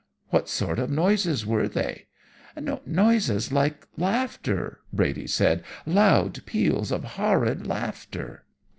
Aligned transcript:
What 0.29 0.49
sort 0.49 0.79
of 0.79 0.89
noises 0.89 1.45
were 1.45 1.67
they?' 1.67 2.07
"'Noises 2.59 3.51
like 3.51 3.87
laughter!' 3.97 4.79
Brady 4.91 5.27
said. 5.27 5.63
'Loud 5.85 6.43
peals 6.47 6.91
of 6.91 7.03
horrid 7.03 7.67
laughter.' 7.67 8.45